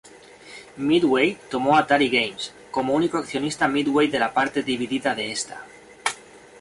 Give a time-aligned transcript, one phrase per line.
[0.77, 5.63] Midway tomó Atari Games, como único accionista Midway de la parte dividida de esta.